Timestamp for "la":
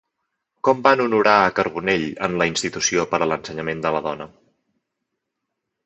2.43-2.49, 3.97-4.05